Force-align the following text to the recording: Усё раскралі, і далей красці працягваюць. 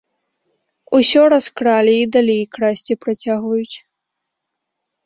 Усё 0.99 1.21
раскралі, 1.33 1.93
і 1.99 2.09
далей 2.17 2.43
красці 2.59 2.93
працягваюць. 3.05 3.77